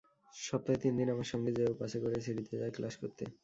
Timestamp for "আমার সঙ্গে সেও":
1.13-1.71